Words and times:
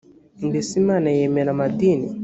mbese 0.47 0.71
imana 0.81 1.07
yemera 1.17 1.49
amadini 1.55 2.07